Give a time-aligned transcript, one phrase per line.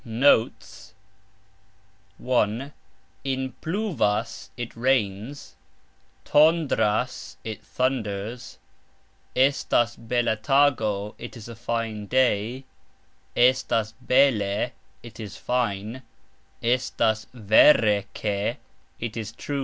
[0.03, 0.95] NOTES.
[2.17, 2.73] 1.
[3.23, 5.55] In "pluvas", it rains;
[6.25, 8.57] "tondras", it thunders;
[9.35, 12.63] "estas bela tago", it is a fine day;
[13.37, 14.71] "estas bele",
[15.03, 16.01] it is fine;
[16.63, 18.57] "estas vere, ke..."